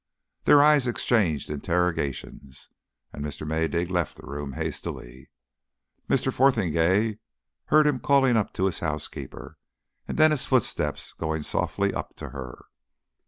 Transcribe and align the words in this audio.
Their 0.45 0.63
eyes 0.63 0.87
exchanged 0.87 1.51
interrogations, 1.51 2.69
and 3.13 3.23
Mr. 3.23 3.45
Maydig 3.45 3.91
left 3.91 4.17
the 4.17 4.25
room 4.25 4.53
hastily. 4.53 5.29
Mr. 6.09 6.33
Fotheringay 6.33 7.19
heard 7.65 7.85
him 7.85 7.99
calling 7.99 8.35
up 8.35 8.51
to 8.53 8.65
his 8.65 8.79
housekeeper 8.79 9.59
and 10.07 10.17
then 10.17 10.31
his 10.31 10.47
footsteps 10.47 11.13
going 11.13 11.43
softly 11.43 11.93
up 11.93 12.15
to 12.15 12.29
her. 12.29 12.65